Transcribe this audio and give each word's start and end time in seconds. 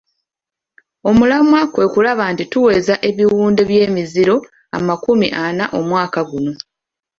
Omulamwa 1.09 1.61
kwe 1.73 1.85
kulaba 1.93 2.23
nti 2.33 2.43
tuweza 2.51 2.95
ebiwunde 3.09 3.61
by'emiziro 3.69 4.35
amakumi 4.77 5.27
ana 5.45 5.65
omwaka 5.79 6.21
guno. 6.29 6.53